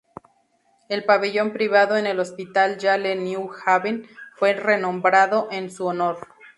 El 0.89 1.03
Pabellón 1.03 1.53
privado 1.53 1.95
en 1.95 2.07
el 2.07 2.19
Hospital 2.19 2.79
Yale 2.79 3.15
New 3.15 3.51
Haven 3.67 4.07
fue 4.35 4.53
renombrado 4.55 5.47
en 5.51 5.69
su 5.69 5.85
honor. 5.85 6.17